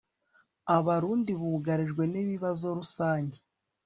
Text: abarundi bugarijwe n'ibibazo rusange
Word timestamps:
abarundi 0.75 1.31
bugarijwe 1.41 2.03
n'ibibazo 2.11 2.65
rusange 2.77 3.37